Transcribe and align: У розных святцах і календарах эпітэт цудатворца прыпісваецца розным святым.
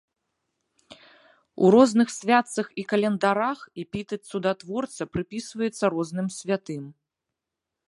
У 1.65 1.69
розных 1.75 2.07
святцах 2.19 2.67
і 2.83 2.87
календарах 2.95 3.59
эпітэт 3.85 4.21
цудатворца 4.33 5.03
прыпісваецца 5.17 5.85
розным 5.97 6.27
святым. 6.41 6.83